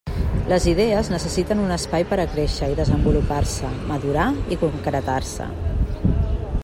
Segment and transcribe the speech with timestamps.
[0.51, 4.27] Les idees necessiten un espai per a créixer i desenvolupar-se, madurar
[4.57, 5.51] i concretar-se.